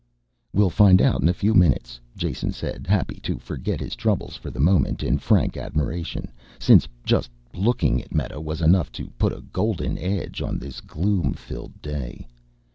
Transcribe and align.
"We'll 0.51 0.71
find 0.71 0.99
out 0.99 1.21
in 1.21 1.29
a 1.29 1.31
few 1.31 1.53
minutes," 1.53 1.99
Jason 2.17 2.51
said, 2.53 2.87
happy 2.87 3.19
to 3.21 3.37
forget 3.37 3.79
his 3.79 3.95
troubles 3.95 4.35
for 4.35 4.49
the 4.49 4.59
moment 4.59 5.03
in 5.03 5.19
frank 5.19 5.55
admiration, 5.57 6.31
since 6.57 6.87
just 7.05 7.29
looking 7.53 8.01
at 8.01 8.11
Meta 8.11 8.41
was 8.41 8.61
enough 8.63 8.91
to 8.93 9.11
put 9.19 9.31
a 9.31 9.41
golden 9.53 9.99
edge 9.99 10.41
on 10.41 10.57
this 10.57 10.81
gloom 10.81 11.33
filled 11.33 11.79
day. 11.83 12.25